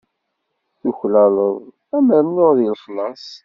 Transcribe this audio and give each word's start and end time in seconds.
Tuklaleḍ 0.79 1.55
ad 1.95 2.01
m-rnun 2.05 2.55
deg 2.57 2.69
lexlaṣ. 2.73 3.25